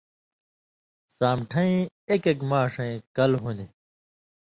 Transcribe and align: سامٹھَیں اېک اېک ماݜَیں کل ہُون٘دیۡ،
سامٹھَیں 1.17 1.75
اېک 2.09 2.23
اېک 2.29 2.39
ماݜَیں 2.49 2.95
کل 3.15 3.31
ہُون٘دیۡ، 3.41 3.71